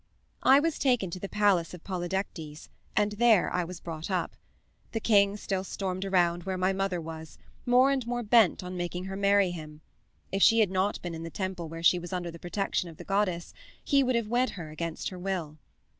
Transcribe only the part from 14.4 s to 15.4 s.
her against her